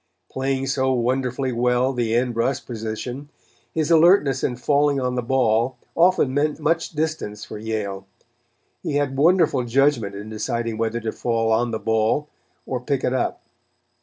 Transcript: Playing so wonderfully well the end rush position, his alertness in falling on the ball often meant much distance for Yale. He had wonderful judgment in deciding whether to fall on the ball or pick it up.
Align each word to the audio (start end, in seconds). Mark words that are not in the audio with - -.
Playing 0.31 0.65
so 0.65 0.93
wonderfully 0.93 1.51
well 1.51 1.93
the 1.93 2.15
end 2.15 2.35
rush 2.35 2.65
position, 2.65 3.29
his 3.71 3.91
alertness 3.91 4.43
in 4.43 4.55
falling 4.55 4.99
on 4.99 5.13
the 5.13 5.21
ball 5.21 5.77
often 5.93 6.33
meant 6.33 6.59
much 6.59 6.89
distance 6.89 7.45
for 7.45 7.59
Yale. 7.59 8.07
He 8.81 8.95
had 8.95 9.15
wonderful 9.15 9.63
judgment 9.63 10.15
in 10.15 10.27
deciding 10.27 10.79
whether 10.79 10.99
to 10.99 11.11
fall 11.11 11.51
on 11.51 11.69
the 11.69 11.77
ball 11.77 12.29
or 12.65 12.79
pick 12.81 13.03
it 13.03 13.13
up. 13.13 13.43